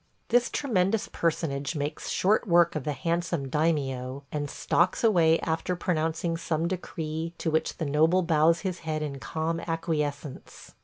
This 0.29 0.49
tremendous 0.49 1.07
personage 1.07 1.75
makes 1.75 2.09
short 2.09 2.47
work 2.47 2.75
of 2.75 2.85
the 2.85 2.91
handsome 2.93 3.49
daimio, 3.49 4.23
and 4.31 4.49
stalks 4.49 5.03
away 5.03 5.39
after 5.41 5.75
pronouncing 5.75 6.37
some 6.37 6.67
decree 6.67 7.35
to 7.37 7.51
which 7.51 7.77
the 7.77 7.85
noble 7.85 8.23
bows 8.23 8.61
his 8.61 8.79
head 8.79 9.03
in 9.03 9.19
calm 9.19 9.59
acquiescence. 9.59 10.73